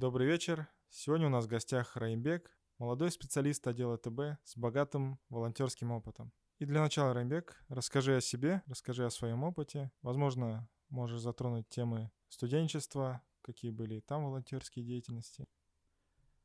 Добрый 0.00 0.28
вечер. 0.28 0.68
Сегодня 0.90 1.26
у 1.26 1.30
нас 1.30 1.46
в 1.46 1.48
гостях 1.48 1.96
Раимбек, 1.96 2.56
молодой 2.78 3.10
специалист 3.10 3.66
отдела 3.66 3.98
ТБ 3.98 4.38
с 4.44 4.56
богатым 4.56 5.18
волонтерским 5.28 5.90
опытом. 5.90 6.32
И 6.60 6.66
для 6.66 6.80
начала, 6.80 7.12
Раимбек, 7.12 7.60
расскажи 7.68 8.14
о 8.14 8.20
себе, 8.20 8.62
расскажи 8.66 9.04
о 9.04 9.10
своем 9.10 9.42
опыте. 9.42 9.90
Возможно, 10.02 10.68
можешь 10.88 11.20
затронуть 11.20 11.68
темы 11.68 12.12
студенчества, 12.28 13.22
какие 13.42 13.72
были 13.72 13.98
там 13.98 14.24
волонтерские 14.24 14.84
деятельности. 14.84 15.48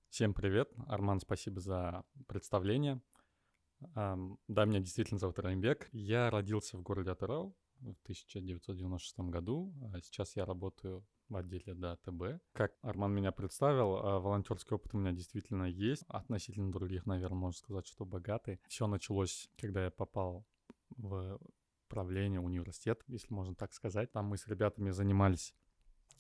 Всем 0.10 0.34
привет. 0.34 0.72
Арман, 0.88 1.20
спасибо 1.20 1.60
за 1.60 2.04
представление. 2.28 3.04
Да, 3.78 4.66
меня 4.66 4.80
действительно 4.80 5.20
зовут 5.20 5.38
Раимбек. 5.38 5.90
Я 5.92 6.32
родился 6.32 6.76
в 6.76 6.82
городе 6.82 7.12
Атырау 7.12 7.56
в 7.82 8.02
1996 8.02 9.20
году. 9.30 9.76
А 9.94 10.02
сейчас 10.02 10.36
я 10.36 10.44
работаю 10.46 11.06
в 11.34 11.38
отделе 11.38 11.74
да, 11.74 11.98
ТБ. 11.98 12.42
Как 12.54 12.74
Арман 12.82 13.14
меня 13.14 13.32
представил, 13.32 13.98
а, 13.98 14.20
волонтерский 14.20 14.76
опыт 14.76 14.94
у 14.94 14.98
меня 14.98 15.12
действительно 15.12 15.66
есть. 15.66 16.04
Относительно 16.08 16.72
других, 16.72 17.06
наверное, 17.06 17.38
можно 17.38 17.58
сказать, 17.58 17.88
что 17.88 18.06
богатый. 18.06 18.62
Все 18.68 18.88
началось, 18.88 19.50
когда 19.58 19.84
я 19.84 19.92
попал 19.92 20.46
в 20.96 21.40
правление 21.88 22.40
университета, 22.40 23.04
если 23.08 23.34
можно 23.34 23.56
так 23.56 23.74
сказать. 23.74 24.12
Там 24.12 24.28
мы 24.28 24.38
с 24.38 24.48
ребятами 24.48 24.92
занимались 24.92 25.54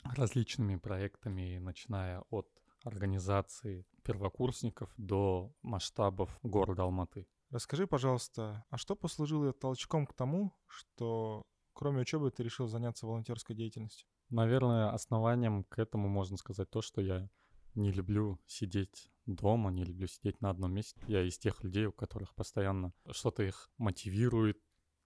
различными 0.03 0.75
проектами, 0.75 1.57
начиная 1.57 2.21
от 2.29 2.47
организации 2.83 3.85
первокурсников 4.03 4.93
до 4.97 5.53
масштабов 5.61 6.37
города 6.43 6.83
Алматы. 6.83 7.27
Расскажи, 7.49 7.87
пожалуйста, 7.87 8.65
а 8.69 8.77
что 8.77 8.95
послужило 8.95 9.53
толчком 9.53 10.05
к 10.05 10.13
тому, 10.13 10.53
что 10.67 11.43
кроме 11.73 12.01
учебы 12.01 12.31
ты 12.31 12.43
решил 12.43 12.67
заняться 12.67 13.05
волонтерской 13.05 13.55
деятельностью? 13.55 14.07
Наверное, 14.33 14.89
основанием 14.89 15.63
к 15.63 15.77
этому 15.77 16.09
можно 16.09 16.37
сказать 16.37 16.67
то, 16.71 16.81
что 16.81 17.01
я 17.01 17.29
не 17.75 17.91
люблю 17.91 18.39
сидеть 18.47 19.11
дома, 19.27 19.69
не 19.69 19.83
люблю 19.83 20.07
сидеть 20.07 20.41
на 20.41 20.49
одном 20.49 20.73
месте. 20.73 20.99
Я 21.07 21.21
из 21.21 21.37
тех 21.37 21.63
людей, 21.63 21.85
у 21.85 21.91
которых 21.91 22.33
постоянно 22.33 22.93
что-то 23.11 23.43
их 23.43 23.69
мотивирует, 23.77 24.57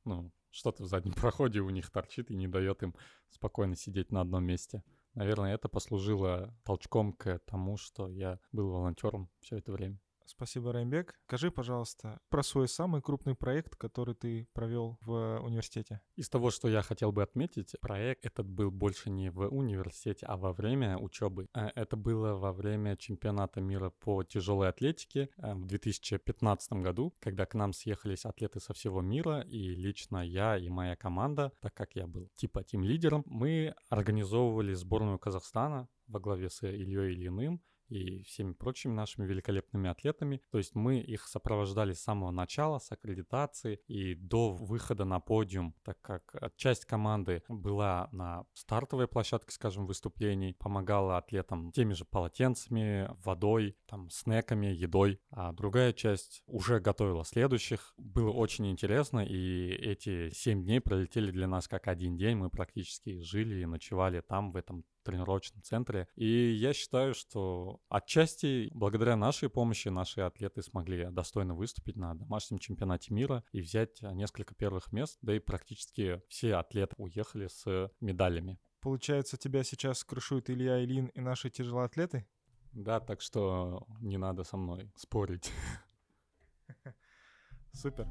ну, 0.05 0.31
что-то 0.49 0.83
в 0.83 0.87
заднем 0.87 1.11
проходе 1.21 1.59
у 1.59 1.69
них 1.69 1.91
торчит 1.91 2.31
и 2.31 2.37
не 2.37 2.47
дает 2.47 2.83
им 2.83 2.95
спокойно 3.29 3.75
сидеть 3.75 4.13
на 4.13 4.21
одном 4.21 4.45
месте. 4.45 4.81
Наверное, 5.13 5.55
это 5.55 5.67
послужило 5.67 6.57
толчком 6.63 7.11
к 7.11 7.39
тому, 7.39 7.75
что 7.75 8.07
я 8.07 8.39
был 8.53 8.69
волонтером 8.69 9.29
все 9.41 9.57
это 9.57 9.73
время. 9.73 9.99
Спасибо, 10.27 10.73
Раймбек. 10.73 11.15
Скажи, 11.25 11.51
пожалуйста, 11.51 12.19
про 12.29 12.43
свой 12.43 12.67
самый 12.67 13.01
крупный 13.01 13.33
проект, 13.33 13.75
который 13.75 14.13
ты 14.13 14.47
провел 14.53 14.97
в 15.01 15.39
университете. 15.39 16.01
Из 16.15 16.29
того, 16.29 16.51
что 16.51 16.67
я 16.67 16.81
хотел 16.81 17.13
бы 17.13 17.23
отметить, 17.23 17.75
проект 17.79 18.25
этот 18.25 18.45
был 18.45 18.69
больше 18.69 19.09
не 19.09 19.31
в 19.31 19.47
университете, 19.47 20.25
а 20.25 20.35
во 20.35 20.51
время 20.51 20.97
учебы. 20.97 21.47
Э, 21.53 21.69
это 21.75 21.95
было 21.95 22.33
во 22.33 22.51
время 22.51 22.97
чемпионата 22.97 23.61
мира 23.61 23.89
по 23.89 24.23
тяжелой 24.23 24.67
атлетике 24.67 25.29
э, 25.37 25.53
в 25.53 25.65
2015 25.65 26.73
году, 26.73 27.13
когда 27.19 27.45
к 27.45 27.53
нам 27.53 27.71
съехались 27.71 28.25
атлеты 28.25 28.59
со 28.59 28.73
всего 28.73 29.01
мира, 29.01 29.41
и 29.41 29.75
лично 29.75 30.17
я 30.27 30.57
и 30.57 30.67
моя 30.69 30.97
команда, 30.97 31.53
так 31.61 31.73
как 31.73 31.95
я 31.95 32.05
был 32.05 32.29
типа 32.35 32.63
тим-лидером, 32.63 33.23
мы 33.25 33.73
организовывали 33.89 34.73
сборную 34.73 35.19
Казахстана 35.19 35.87
во 36.07 36.19
главе 36.19 36.49
с 36.49 36.63
Ильей 36.63 37.13
Ильиным, 37.13 37.61
и 37.89 38.23
всеми 38.23 38.53
прочими 38.53 38.93
нашими 38.93 39.25
великолепными 39.25 39.89
атлетами. 39.89 40.41
То 40.51 40.57
есть 40.57 40.75
мы 40.75 40.99
их 40.99 41.27
сопровождали 41.27 41.93
с 41.93 42.01
самого 42.01 42.31
начала, 42.31 42.79
с 42.79 42.91
аккредитации 42.91 43.79
и 43.87 44.15
до 44.15 44.53
выхода 44.53 45.05
на 45.05 45.19
подиум, 45.19 45.75
так 45.83 46.01
как 46.01 46.35
часть 46.55 46.85
команды 46.85 47.43
была 47.47 48.09
на 48.11 48.45
стартовой 48.53 49.07
площадке, 49.07 49.51
скажем, 49.51 49.85
выступлений, 49.85 50.53
помогала 50.53 51.17
атлетам 51.17 51.71
теми 51.71 51.93
же 51.93 52.05
полотенцами, 52.05 53.09
водой, 53.23 53.77
там, 53.87 54.09
снеками, 54.09 54.67
едой, 54.67 55.19
а 55.29 55.51
другая 55.51 55.93
часть 55.93 56.43
уже 56.47 56.79
готовила 56.79 57.23
следующих. 57.23 57.93
Было 57.97 58.31
очень 58.31 58.69
интересно, 58.69 59.19
и 59.19 59.69
эти 59.69 60.29
семь 60.31 60.63
дней 60.63 60.81
пролетели 60.81 61.31
для 61.31 61.47
нас 61.47 61.67
как 61.67 61.87
один 61.87 62.17
день. 62.17 62.37
Мы 62.37 62.49
практически 62.49 63.19
жили 63.21 63.61
и 63.61 63.65
ночевали 63.65 64.21
там, 64.21 64.51
в 64.51 64.55
этом 64.55 64.83
тренировочном 65.07 65.63
центре. 65.63 66.07
И 66.15 66.51
я 66.51 66.73
считаю, 66.73 67.13
что 67.13 67.79
отчасти 67.89 68.69
благодаря 68.73 69.15
нашей 69.15 69.49
помощи 69.49 69.87
наши 69.87 70.21
атлеты 70.21 70.61
смогли 70.61 71.07
достойно 71.09 71.55
выступить 71.55 71.95
на 71.95 72.13
домашнем 72.13 72.59
чемпионате 72.59 73.13
мира 73.13 73.43
и 73.51 73.61
взять 73.61 74.01
несколько 74.01 74.53
первых 74.53 74.91
мест, 74.91 75.17
да 75.21 75.35
и 75.35 75.39
практически 75.39 76.21
все 76.27 76.55
атлеты 76.55 76.95
уехали 76.97 77.47
с 77.47 77.91
медалями. 78.01 78.59
Получается, 78.81 79.37
тебя 79.37 79.63
сейчас 79.63 80.03
крышуют 80.03 80.49
Илья 80.49 80.83
Ильин 80.83 81.07
и 81.07 81.21
наши 81.21 81.49
тяжелоатлеты? 81.49 82.27
Да, 82.73 82.99
так 82.99 83.21
что 83.21 83.87
не 84.01 84.17
надо 84.17 84.43
со 84.43 84.57
мной 84.57 84.91
спорить. 84.95 85.51
Супер. 87.77 88.07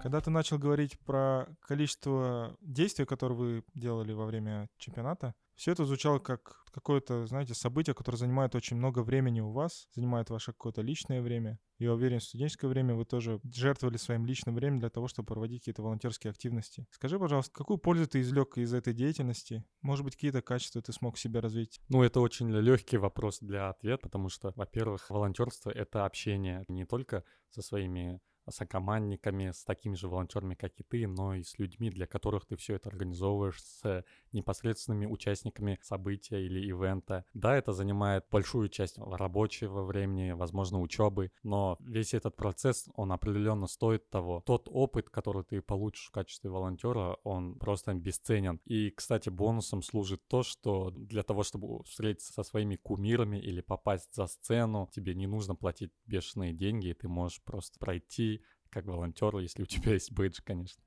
Когда 0.00 0.20
ты 0.20 0.30
начал 0.30 0.56
говорить 0.56 0.96
про 1.00 1.48
количество 1.60 2.56
действий, 2.60 3.04
которые 3.04 3.36
вы 3.36 3.64
делали 3.74 4.12
во 4.12 4.26
время 4.26 4.68
чемпионата, 4.78 5.34
все 5.56 5.72
это 5.72 5.84
звучало 5.84 6.20
как 6.20 6.64
какое-то, 6.70 7.26
знаете, 7.26 7.52
событие, 7.52 7.94
которое 7.94 8.16
занимает 8.16 8.54
очень 8.54 8.76
много 8.76 9.00
времени 9.02 9.40
у 9.40 9.50
вас, 9.50 9.88
занимает 9.92 10.30
ваше 10.30 10.52
какое-то 10.52 10.82
личное 10.82 11.20
время. 11.20 11.58
Я 11.78 11.92
уверен, 11.92 12.20
в 12.20 12.22
студенческое 12.22 12.70
время 12.70 12.94
вы 12.94 13.04
тоже 13.04 13.40
жертвовали 13.42 13.96
своим 13.96 14.24
личным 14.24 14.54
временем 14.54 14.78
для 14.78 14.90
того, 14.90 15.08
чтобы 15.08 15.26
проводить 15.26 15.62
какие-то 15.62 15.82
волонтерские 15.82 16.30
активности. 16.30 16.86
Скажи, 16.92 17.18
пожалуйста, 17.18 17.52
какую 17.52 17.78
пользу 17.78 18.06
ты 18.06 18.20
извлек 18.20 18.56
из 18.56 18.72
этой 18.72 18.94
деятельности? 18.94 19.64
Может 19.82 20.04
быть, 20.04 20.14
какие-то 20.14 20.42
качества 20.42 20.80
ты 20.80 20.92
смог 20.92 21.16
в 21.16 21.20
себе 21.20 21.40
развить? 21.40 21.80
Ну, 21.88 22.04
это 22.04 22.20
очень 22.20 22.48
легкий 22.50 22.98
вопрос 22.98 23.40
для 23.40 23.70
ответа, 23.70 24.04
потому 24.04 24.28
что, 24.28 24.52
во-первых, 24.54 25.10
волонтерство— 25.10 25.70
это 25.74 26.04
общение 26.04 26.64
не 26.68 26.84
только 26.86 27.24
со 27.48 27.62
своими 27.62 28.20
с 28.50 28.60
окомандниками, 28.60 29.50
с 29.50 29.64
такими 29.64 29.94
же 29.94 30.08
волонтерами, 30.08 30.54
как 30.54 30.78
и 30.78 30.82
ты, 30.82 31.06
но 31.06 31.34
и 31.34 31.42
с 31.42 31.58
людьми, 31.58 31.90
для 31.90 32.06
которых 32.06 32.46
ты 32.46 32.56
все 32.56 32.74
это 32.74 32.88
организовываешь, 32.88 33.62
с 33.62 34.04
непосредственными 34.32 35.06
участниками 35.06 35.78
события 35.82 36.44
или 36.44 36.60
ивента. 36.60 37.24
Да, 37.34 37.56
это 37.56 37.72
занимает 37.72 38.26
большую 38.30 38.68
часть 38.68 38.98
рабочего 38.98 39.82
времени, 39.82 40.32
возможно, 40.32 40.80
учебы, 40.80 41.32
но 41.42 41.76
весь 41.80 42.14
этот 42.14 42.36
процесс, 42.36 42.88
он 42.94 43.12
определенно 43.12 43.66
стоит 43.66 44.08
того. 44.10 44.42
Тот 44.46 44.68
опыт, 44.70 45.10
который 45.10 45.44
ты 45.44 45.60
получишь 45.62 46.08
в 46.08 46.12
качестве 46.12 46.50
волонтера, 46.50 47.16
он 47.24 47.54
просто 47.56 47.94
бесценен. 47.94 48.60
И, 48.64 48.90
кстати, 48.90 49.28
бонусом 49.28 49.82
служит 49.82 50.26
то, 50.28 50.42
что 50.42 50.90
для 50.90 51.22
того, 51.22 51.42
чтобы 51.42 51.82
встретиться 51.84 52.32
со 52.32 52.42
своими 52.42 52.76
кумирами 52.76 53.38
или 53.38 53.60
попасть 53.60 54.14
за 54.14 54.26
сцену, 54.26 54.88
тебе 54.92 55.14
не 55.14 55.26
нужно 55.26 55.54
платить 55.54 55.92
бешеные 56.06 56.52
деньги, 56.52 56.88
и 56.88 56.94
ты 56.94 57.08
можешь 57.08 57.42
просто 57.42 57.78
пройти 57.78 58.39
как 58.70 58.86
волонтер, 58.86 59.36
если 59.38 59.62
у 59.62 59.66
тебя 59.66 59.92
есть 59.92 60.12
бейдж, 60.12 60.40
конечно. 60.44 60.82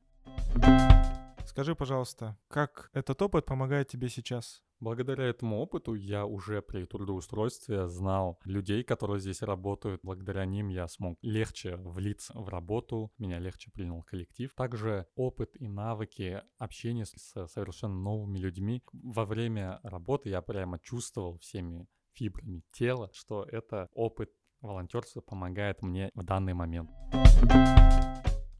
Скажи, 1.46 1.76
пожалуйста, 1.76 2.38
как 2.48 2.90
этот 2.94 3.22
опыт 3.22 3.46
помогает 3.46 3.90
тебе 3.90 4.10
сейчас? 4.10 4.64
Благодаря 4.80 5.26
этому 5.26 5.60
опыту 5.60 5.94
я 5.94 6.26
уже 6.26 6.62
при 6.62 6.86
трудоустройстве 6.86 7.88
знал 7.88 8.38
людей, 8.44 8.84
которые 8.84 9.20
здесь 9.22 9.42
работают. 9.42 10.02
Благодаря 10.04 10.44
ним 10.46 10.68
я 10.68 10.88
смог 10.90 11.18
легче 11.22 11.78
влиться 11.78 12.34
в 12.38 12.50
работу, 12.50 13.14
меня 13.18 13.40
легче 13.40 13.72
принял 13.72 14.04
коллектив. 14.04 14.54
Также 14.56 15.08
опыт 15.16 15.56
и 15.58 15.70
навыки 15.70 16.42
общения 16.58 17.06
с 17.06 17.48
совершенно 17.48 17.96
новыми 17.96 18.38
людьми. 18.38 18.84
Во 18.92 19.24
время 19.24 19.80
работы 19.84 20.30
я 20.30 20.42
прямо 20.42 20.80
чувствовал 20.80 21.38
всеми 21.40 21.88
фибрами 22.12 22.64
тела, 22.74 23.10
что 23.14 23.44
это 23.44 23.88
опыт 23.94 24.32
волонтерство 24.64 25.22
помогает 25.22 25.82
мне 25.82 26.10
в 26.16 26.24
данный 26.24 26.54
момент. 26.54 26.90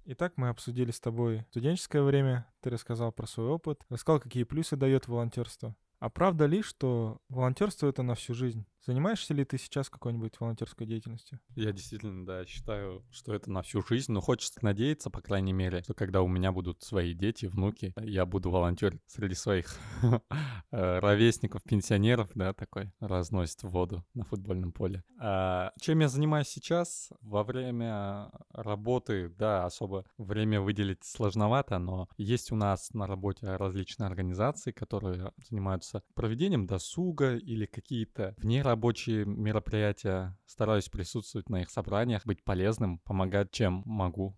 Итак, 0.06 0.34
мы 0.36 0.50
обсудили 0.50 0.92
с 0.92 1.00
тобой 1.00 1.46
студенческое 1.50 2.04
время, 2.04 2.46
ты 2.62 2.70
рассказал 2.70 3.14
про 3.14 3.26
свой 3.26 3.48
опыт, 3.48 3.82
рассказал, 3.90 4.20
какие 4.20 4.44
плюсы 4.44 4.76
дает 4.76 5.08
волонтерство. 5.08 5.76
А 6.00 6.10
правда 6.10 6.46
ли, 6.46 6.62
что 6.62 7.22
волонтерство 7.30 7.88
это 7.88 8.04
на 8.04 8.16
всю 8.16 8.34
жизнь? 8.34 8.66
Занимаешься 8.86 9.34
ли 9.34 9.46
ты 9.46 9.58
сейчас 9.58 9.90
какой-нибудь 9.90 10.38
волонтерской 10.42 10.86
деятельностью? 10.86 11.40
Я 11.56 11.72
действительно, 11.72 12.26
да, 12.26 12.46
считаю, 12.46 13.06
что 13.12 13.34
это 13.34 13.50
на 13.50 13.62
всю 13.62 13.82
жизнь, 13.82 14.12
но 14.12 14.20
хочется 14.20 14.60
надеяться, 14.62 15.10
по 15.10 15.22
крайней 15.22 15.54
мере, 15.54 15.82
что 15.84 15.94
когда 15.94 16.22
у 16.22 16.28
меня 16.28 16.52
будут 16.52 16.82
свои 16.82 17.14
дети, 17.14 17.46
внуки, 17.46 17.94
я 18.02 18.26
буду 18.26 18.52
волонтерить 18.52 19.00
среди 19.08 19.36
своих 19.36 19.78
э, 20.72 21.00
ровесников, 21.00 21.64
пенсионеров, 21.64 22.32
да, 22.36 22.54
такой, 22.54 22.92
разносит 23.00 23.64
воду 23.64 24.04
на 24.14 24.26
футбольном 24.26 24.74
поле. 24.74 25.02
А 25.18 25.72
чем 25.80 26.02
я 26.02 26.10
занимаюсь 26.10 26.50
сейчас? 26.50 27.10
Во 27.22 27.46
время 27.46 28.32
работы, 28.52 29.30
да, 29.30 29.64
особо 29.64 30.04
время 30.18 30.60
выделить 30.60 31.06
сложновато, 31.06 31.78
но 31.80 32.10
есть 32.18 32.52
у 32.52 32.58
нас 32.58 32.94
на 32.94 33.08
работе 33.08 33.56
различные 33.56 34.08
организации, 34.08 34.74
которые 34.74 35.32
занимаются 35.38 36.04
проведением 36.16 36.68
досуга 36.68 37.38
или 37.38 37.66
какие-то 37.66 38.36
вне 38.40 38.62
рабочие 38.74 39.24
мероприятия. 39.26 40.36
Стараюсь 40.48 40.90
присутствовать 40.90 41.48
на 41.48 41.62
их 41.62 41.70
собраниях, 41.70 42.26
быть 42.26 42.44
полезным, 42.44 42.98
помогать 43.06 43.52
чем 43.52 43.84
могу. 43.86 44.36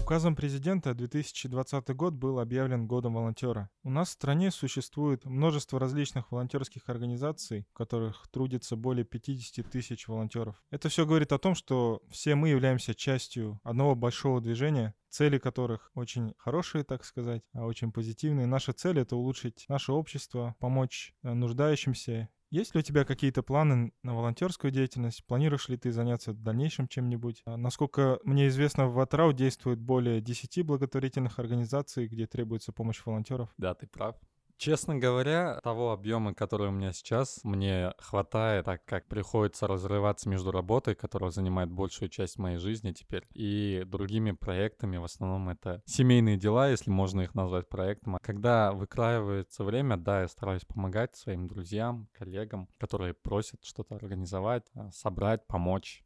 Указом 0.00 0.36
президента 0.36 0.92
2020 0.92 1.96
год 1.96 2.12
был 2.12 2.38
объявлен 2.38 2.86
годом 2.86 3.14
волонтера. 3.14 3.70
У 3.82 3.90
нас 3.90 4.08
в 4.08 4.12
стране 4.12 4.50
существует 4.50 5.24
множество 5.24 5.80
различных 5.80 6.30
волонтерских 6.30 6.90
организаций, 6.90 7.66
в 7.70 7.74
которых 7.74 8.28
трудится 8.30 8.76
более 8.76 9.04
50 9.04 9.70
тысяч 9.70 10.06
волонтеров. 10.06 10.62
Это 10.70 10.90
все 10.90 11.06
говорит 11.06 11.32
о 11.32 11.38
том, 11.38 11.54
что 11.54 12.02
все 12.10 12.34
мы 12.34 12.50
являемся 12.50 12.94
частью 12.94 13.60
одного 13.62 13.94
большого 13.94 14.42
движения, 14.42 14.94
цели 15.08 15.38
которых 15.38 15.90
очень 15.94 16.34
хорошие, 16.36 16.84
так 16.84 17.02
сказать, 17.04 17.42
а 17.54 17.64
очень 17.64 17.90
позитивные. 17.90 18.46
Наша 18.46 18.74
цель— 18.74 18.98
это 19.00 19.16
улучшить 19.16 19.64
наше 19.68 19.92
общество, 19.92 20.54
помочь 20.58 21.14
нуждающимся 21.22 22.28
есть 22.54 22.72
ли 22.74 22.78
у 22.78 22.82
тебя 22.82 23.04
какие-то 23.04 23.42
планы 23.42 23.92
на 24.04 24.14
волонтерскую 24.14 24.70
деятельность? 24.70 25.24
Планируешь 25.26 25.68
ли 25.68 25.76
ты 25.76 25.90
заняться 25.90 26.32
в 26.32 26.40
дальнейшем 26.40 26.86
чем-нибудь? 26.86 27.42
А, 27.46 27.56
насколько 27.56 28.20
мне 28.22 28.46
известно, 28.46 28.86
в 28.86 28.94
Ватрау 28.94 29.32
действует 29.32 29.80
более 29.80 30.20
10 30.20 30.64
благотворительных 30.64 31.40
организаций, 31.40 32.06
где 32.06 32.28
требуется 32.28 32.72
помощь 32.72 33.02
волонтеров. 33.04 33.52
Да, 33.58 33.74
ты 33.74 33.88
прав. 33.88 34.16
Честно 34.56 34.96
говоря, 34.96 35.58
того 35.62 35.92
объема, 35.92 36.34
который 36.34 36.68
у 36.68 36.70
меня 36.70 36.92
сейчас, 36.92 37.40
мне 37.42 37.92
хватает, 37.98 38.64
так 38.64 38.84
как 38.84 39.06
приходится 39.08 39.66
разрываться 39.66 40.28
между 40.28 40.52
работой, 40.52 40.94
которая 40.94 41.30
занимает 41.30 41.70
большую 41.70 42.08
часть 42.08 42.38
моей 42.38 42.58
жизни 42.58 42.92
теперь, 42.92 43.26
и 43.34 43.82
другими 43.86 44.32
проектами. 44.32 44.96
В 44.96 45.04
основном 45.04 45.48
это 45.48 45.82
семейные 45.86 46.36
дела, 46.36 46.70
если 46.70 46.90
можно 46.90 47.22
их 47.22 47.34
назвать 47.34 47.68
проектом. 47.68 48.18
Когда 48.22 48.72
выкраивается 48.72 49.64
время, 49.64 49.96
да, 49.96 50.22
я 50.22 50.28
стараюсь 50.28 50.64
помогать 50.64 51.16
своим 51.16 51.46
друзьям, 51.46 52.08
коллегам, 52.12 52.68
которые 52.78 53.14
просят 53.14 53.64
что-то 53.64 53.96
организовать, 53.96 54.64
а, 54.74 54.90
собрать, 54.92 55.46
помочь. 55.46 56.04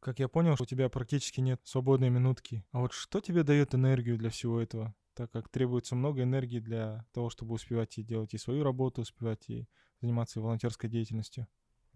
Как 0.00 0.20
я 0.20 0.28
понял, 0.28 0.54
у 0.58 0.64
тебя 0.64 0.88
практически 0.88 1.40
нет 1.40 1.60
свободной 1.64 2.08
минутки. 2.08 2.64
А 2.70 2.78
вот 2.78 2.92
что 2.92 3.20
тебе 3.20 3.42
дает 3.42 3.74
энергию 3.74 4.16
для 4.16 4.30
всего 4.30 4.60
этого? 4.60 4.94
Так 5.18 5.32
как 5.32 5.48
требуется 5.48 5.96
много 5.96 6.22
энергии 6.22 6.60
для 6.60 7.04
того, 7.12 7.28
чтобы 7.28 7.54
успевать 7.54 7.98
и 7.98 8.04
делать 8.04 8.34
и 8.34 8.38
свою 8.38 8.62
работу, 8.62 9.00
успевать 9.00 9.50
и 9.50 9.66
заниматься 10.00 10.40
волонтерской 10.40 10.88
деятельностью. 10.88 11.48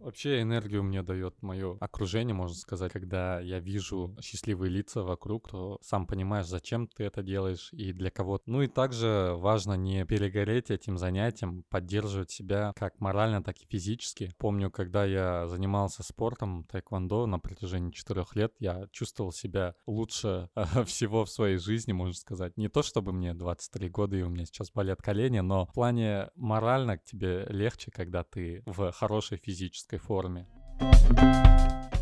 Вообще 0.03 0.43
энергию 0.43 0.83
мне 0.83 1.03
дает 1.03 1.41
мое 1.43 1.77
окружение, 1.79 2.35
можно 2.35 2.57
сказать, 2.57 2.93
когда 2.93 3.39
я 3.39 3.61
вижу 3.61 4.17
счастливые 4.21 4.69
лица 4.69 5.03
вокруг, 5.03 5.49
то 5.49 5.79
сам 5.81 6.09
понимаешь, 6.09 6.47
зачем 6.47 6.89
ты 6.89 7.05
это 7.05 7.23
делаешь 7.23 7.69
и 7.73 7.93
для 7.93 8.11
кого. 8.11 8.41
Ну 8.47 8.63
и 8.63 8.67
также 8.67 9.35
важно 9.37 9.75
не 9.75 10.05
перегореть 10.05 10.71
этим 10.71 10.99
занятием, 10.99 11.65
поддерживать 11.69 12.33
себя 12.33 12.73
как 12.75 12.99
морально, 12.99 13.45
так 13.45 13.59
и 13.59 13.67
физически. 13.67 14.33
Помню, 14.39 14.73
когда 14.73 15.05
я 15.05 15.47
занимался 15.47 16.03
спортом, 16.03 16.65
тэквондо 16.65 17.27
на 17.27 17.39
протяжении 17.39 17.93
четырех 17.93 18.35
лет, 18.35 18.53
я 18.59 18.89
чувствовал 18.91 19.31
себя 19.31 19.77
лучше 19.87 20.49
всего 20.87 21.25
в 21.25 21.31
своей 21.31 21.59
жизни, 21.59 21.93
можно 21.93 22.15
сказать. 22.15 22.57
Не 22.57 22.69
то, 22.69 22.83
чтобы 22.83 23.13
мне 23.13 23.35
23 23.35 23.89
года 23.89 24.17
и 24.17 24.23
у 24.23 24.29
меня 24.29 24.47
сейчас 24.47 24.73
болят 24.73 25.01
колени, 25.01 25.39
но 25.41 25.67
в 25.67 25.73
плане 25.73 26.31
морально 26.35 26.99
тебе 26.99 27.47
легче, 27.49 27.93
когда 27.93 28.25
ты 28.25 28.65
в 28.67 28.91
хорошей 28.91 29.39
физической 29.39 29.92
физической 29.93 29.99
форме. 29.99 30.47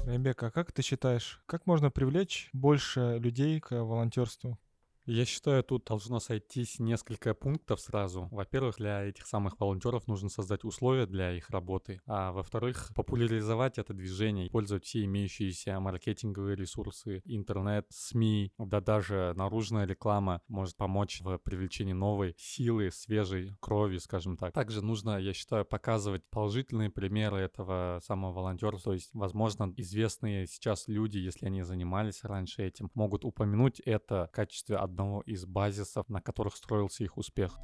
Ребека, 0.07 0.47
а 0.47 0.51
как 0.51 0.73
ты 0.73 0.83
считаешь, 0.83 1.43
как 1.47 1.67
можно 1.67 1.91
привлечь 1.91 2.49
больше 2.53 3.19
людей 3.21 3.61
к 3.61 3.71
волонтерству? 3.73 4.59
Я 5.13 5.25
считаю, 5.25 5.65
тут 5.65 5.87
должно 5.87 6.21
сойтись 6.21 6.79
несколько 6.79 7.35
пунктов 7.35 7.81
сразу. 7.81 8.29
Во-первых, 8.31 8.77
для 8.77 9.03
этих 9.03 9.27
самых 9.27 9.59
волонтеров 9.59 10.07
нужно 10.07 10.29
создать 10.29 10.63
условия 10.63 11.07
для 11.07 11.33
их 11.33 11.51
работы, 11.51 12.01
а 12.07 12.31
во-вторых, 12.31 12.93
популяризовать 12.95 13.79
это 13.79 13.93
движение, 13.93 14.47
использовать 14.47 14.85
все 14.85 15.05
имеющиеся 15.05 15.81
маркетинговые 15.81 16.55
ресурсы, 16.55 17.23
интернет, 17.25 17.87
СМИ, 17.91 18.53
да 18.59 18.81
даже 18.81 19.35
наружная 19.35 19.85
реклама 19.85 20.43
может 20.47 20.77
помочь 20.77 21.21
в 21.23 21.39
привлечении 21.39 21.93
новой 21.93 22.37
силы, 22.39 22.93
свежей 22.93 23.57
крови, 23.59 23.99
скажем 23.99 24.37
так. 24.37 24.55
Также 24.55 24.81
нужно, 24.81 25.19
я 25.19 25.35
считаю, 25.35 25.65
показывать 25.65 26.23
положительные 26.31 26.89
примеры 26.89 27.39
этого 27.39 27.99
самого 28.05 28.33
волонтерства, 28.33 28.93
то 28.93 28.93
есть, 28.93 29.11
возможно, 29.13 29.75
известные 29.77 30.47
сейчас 30.47 30.87
люди, 30.87 31.19
если 31.19 31.47
они 31.47 31.63
занимались 31.63 32.23
раньше 32.23 32.63
этим, 32.63 32.93
могут 32.95 33.25
упомянуть 33.25 33.81
это 33.81 34.29
в 34.33 34.37
качестве 34.37 34.77
одного 34.77 35.00
одного 35.01 35.23
из 35.23 35.47
базисов, 35.47 36.09
на 36.09 36.21
которых 36.21 36.57
строился 36.57 37.05
их 37.05 37.17
успех. 37.17 37.59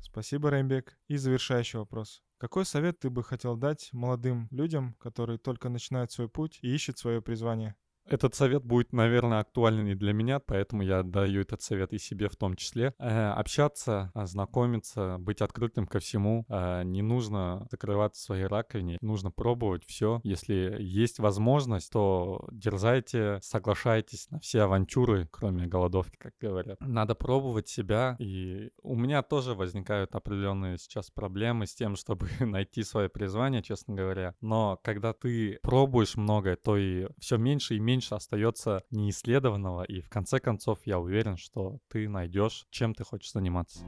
Спасибо, 0.00 0.50
Реймбек. 0.50 0.98
И 1.08 1.16
завершающий 1.16 1.78
вопрос. 1.78 2.22
Какой 2.38 2.64
совет 2.64 2.98
ты 2.98 3.10
бы 3.10 3.22
хотел 3.22 3.56
дать 3.56 3.90
молодым 3.92 4.48
людям, 4.50 4.94
которые 4.94 5.38
только 5.38 5.68
начинают 5.68 6.10
свой 6.10 6.28
путь 6.28 6.58
и 6.62 6.74
ищут 6.74 6.98
свое 6.98 7.20
призвание? 7.20 7.74
Этот 8.06 8.34
совет 8.34 8.64
будет, 8.64 8.92
наверное, 8.92 9.40
актуален 9.40 9.86
и 9.86 9.94
для 9.94 10.12
меня, 10.12 10.40
поэтому 10.40 10.82
я 10.82 11.02
даю 11.02 11.42
этот 11.42 11.62
совет 11.62 11.92
и 11.92 11.98
себе 11.98 12.28
в 12.28 12.36
том 12.36 12.56
числе. 12.56 12.92
Э, 12.98 13.30
общаться, 13.30 14.10
знакомиться, 14.14 15.16
быть 15.18 15.40
открытым 15.40 15.86
ко 15.86 16.00
всему. 16.00 16.44
Э, 16.48 16.82
не 16.84 17.02
нужно 17.02 17.68
закрываться 17.70 18.20
в 18.20 18.24
своей 18.24 18.46
раковине, 18.46 18.98
нужно 19.00 19.30
пробовать 19.30 19.84
все. 19.86 20.20
Если 20.24 20.76
есть 20.80 21.18
возможность, 21.20 21.92
то 21.92 22.48
дерзайте, 22.50 23.38
соглашайтесь 23.42 24.28
на 24.30 24.40
все 24.40 24.62
авантюры, 24.62 25.28
кроме 25.30 25.66
голодовки, 25.66 26.16
как 26.16 26.32
говорят. 26.40 26.80
Надо 26.80 27.14
пробовать 27.14 27.68
себя, 27.68 28.16
и 28.18 28.70
у 28.82 28.96
меня 28.96 29.22
тоже 29.22 29.54
возникают 29.54 30.16
определенные 30.16 30.78
сейчас 30.78 31.10
проблемы 31.10 31.66
с 31.66 31.74
тем, 31.74 31.94
чтобы 31.94 32.28
найти 32.40 32.82
свое 32.82 33.08
призвание, 33.08 33.62
честно 33.62 33.94
говоря. 33.94 34.34
Но 34.40 34.80
когда 34.82 35.12
ты 35.12 35.60
пробуешь 35.62 36.16
многое, 36.16 36.56
то 36.56 36.76
и 36.76 37.06
все 37.20 37.36
меньше 37.36 37.76
и 37.76 37.78
меньше 37.78 37.89
меньше 37.90 38.14
остается 38.14 38.84
неисследованного, 38.92 39.82
и 39.82 40.00
в 40.00 40.08
конце 40.08 40.38
концов 40.38 40.78
я 40.84 41.00
уверен, 41.00 41.36
что 41.36 41.78
ты 41.88 42.08
найдешь, 42.08 42.66
чем 42.70 42.94
ты 42.94 43.02
хочешь 43.02 43.32
заниматься. 43.32 43.84